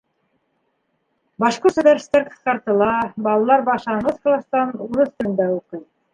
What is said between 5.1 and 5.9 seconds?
телендә уҡый.